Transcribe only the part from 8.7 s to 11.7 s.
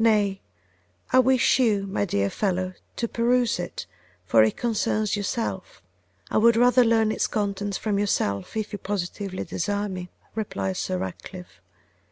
you positively desire me,' replied Sir Ratcliffe.